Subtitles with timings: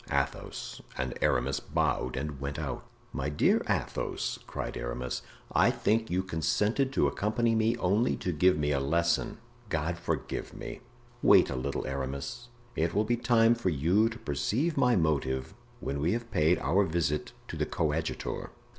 [0.11, 2.87] Athos and Aramis bowed and went out.
[3.13, 8.57] "My dear Athos," cried Aramis, "I think you consented to accompany me only to give
[8.57, 10.81] me a lesson—God forgive me!"
[11.21, 15.99] "Wait a little, Aramis; it will be time for you to perceive my motive when
[16.01, 18.49] we have paid our visit to the coadjutor."